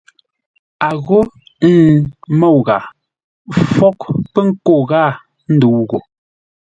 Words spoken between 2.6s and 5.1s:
ghâa fwôghʼ pə̌ nkô ghâa